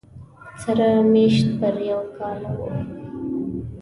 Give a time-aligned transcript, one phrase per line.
[0.61, 2.59] سره مېشت پر یو کاله و